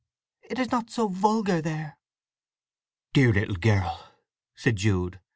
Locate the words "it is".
0.49-0.71